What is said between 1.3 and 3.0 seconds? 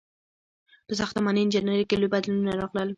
انجینرۍ کې لوی بدلونونه راغلل.